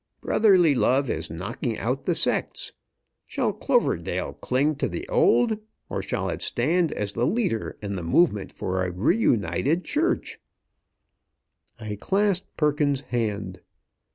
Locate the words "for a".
8.51-8.89